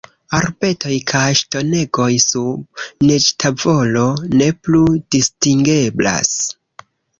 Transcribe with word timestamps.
Arbetoj 0.35 0.95
kaj 1.11 1.25
ŝtonegoj, 1.41 2.07
sub 2.23 2.81
neĝtavolo, 3.11 4.07
ne 4.41 4.49
plu 4.65 4.83
distingeblas. 5.19 6.35